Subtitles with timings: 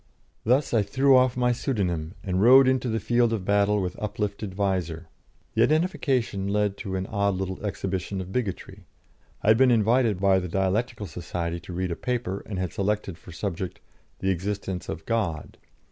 [0.51, 4.51] '"Thus I threw off my pseudonym, and rode into the field of battle with uplifted
[4.51, 5.09] visor.
[5.53, 8.85] The identification led to an odd little exhibition of bigotry.
[9.43, 13.19] I had been invited by the Dialectical Society to read a paper, and had selected
[13.19, 13.79] for subject,
[14.21, 15.59] "The Existence of God."